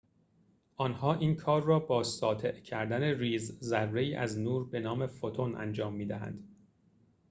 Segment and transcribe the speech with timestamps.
[0.77, 6.55] آنها این کار را با ساطع کردن ریزذره‌ای از نور به نام فوتون انجام می‌دهند